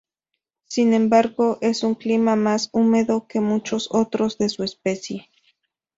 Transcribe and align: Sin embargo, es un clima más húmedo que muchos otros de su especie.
Sin 0.65 0.93
embargo, 0.95 1.59
es 1.61 1.83
un 1.83 1.93
clima 1.93 2.35
más 2.35 2.69
húmedo 2.73 3.27
que 3.27 3.39
muchos 3.39 3.87
otros 3.91 4.39
de 4.39 4.49
su 4.49 4.63
especie. 4.63 5.29